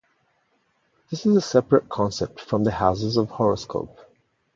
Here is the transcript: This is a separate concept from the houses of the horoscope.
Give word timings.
This 1.11 1.27
is 1.27 1.35
a 1.35 1.41
separate 1.41 1.87
concept 1.87 2.39
from 2.41 2.63
the 2.63 2.71
houses 2.71 3.17
of 3.17 3.27
the 3.27 3.35
horoscope. 3.35 3.99